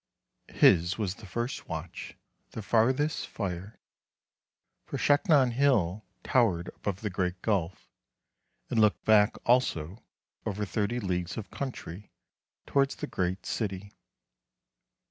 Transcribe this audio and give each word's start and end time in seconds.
HIS 0.47 0.97
was 0.97 1.13
the 1.13 1.27
first 1.27 1.69
watch, 1.69 2.15
the 2.53 2.63
farthest 2.63 3.27
fire, 3.27 3.77
for 4.87 4.97
Shak 4.97 5.29
non 5.29 5.51
Hill 5.51 6.03
towered 6.23 6.69
above 6.69 7.01
the 7.01 7.11
great 7.11 7.39
gulf, 7.43 7.87
and 8.71 8.79
looked 8.81 9.05
back 9.05 9.35
also 9.45 10.01
over 10.43 10.65
thirty 10.65 10.99
leagues 10.99 11.37
of 11.37 11.51
country 11.51 12.09
towards 12.65 12.95
the 12.95 13.05
great 13.05 13.45
city. 13.45 13.93